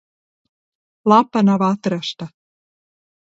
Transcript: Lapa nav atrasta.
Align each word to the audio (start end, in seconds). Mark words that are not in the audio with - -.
Lapa 1.11 1.43
nav 1.45 1.65
atrasta. 1.67 2.31